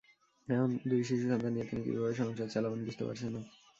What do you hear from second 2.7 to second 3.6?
বুঝতে পারছেন না।